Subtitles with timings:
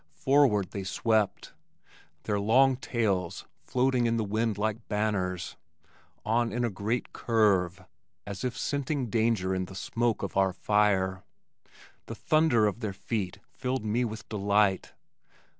[0.15, 1.53] Forward they swept,
[2.23, 5.57] their long tails floating in the wind like banners,
[6.25, 7.85] on in a great curve
[8.25, 11.23] as if scenting danger in the smoke of our fire.
[12.07, 14.91] The thunder of their feet filled me with delight.